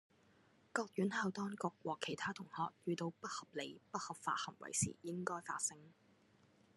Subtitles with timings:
[0.73, 5.77] 各院校當局和其他同學遇到不合理、不合法行為時應該發聲